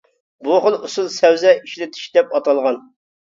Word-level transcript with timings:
بۇ 0.45 0.55
خىل 0.63 0.77
ئۇسۇل 0.77 1.11
«سەۋزە» 1.17 1.53
ئىشلىتىش، 1.67 2.07
دەپ 2.17 2.35
ئاتالغان. 2.39 2.81